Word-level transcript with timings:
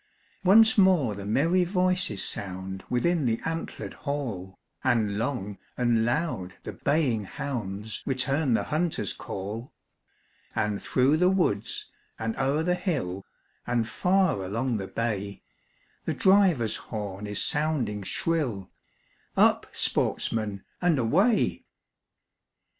Once 0.43 0.79
more 0.79 1.13
the 1.13 1.27
merry 1.27 1.63
voices 1.63 2.23
sound 2.23 2.83
Within 2.89 3.27
the 3.27 3.39
antlered 3.45 3.93
hall, 3.93 4.57
And 4.83 5.19
long 5.19 5.59
and 5.77 6.03
loud 6.05 6.55
the 6.63 6.73
baying 6.73 7.25
hounds 7.25 8.01
Return 8.07 8.55
the 8.55 8.63
hunter's 8.63 9.13
call; 9.13 9.71
And 10.55 10.81
through 10.81 11.17
the 11.17 11.29
woods, 11.29 11.85
and 12.17 12.35
o'er 12.37 12.63
the 12.63 12.73
hill, 12.73 13.23
And 13.67 13.87
far 13.87 14.41
along 14.43 14.77
the 14.77 14.87
bay, 14.87 15.43
The 16.05 16.15
driver's 16.15 16.77
horn 16.77 17.27
is 17.27 17.39
sounding 17.39 18.01
shrill, 18.01 18.71
Up, 19.37 19.67
sportsmen, 19.71 20.63
and 20.81 20.97
away! 20.97 21.63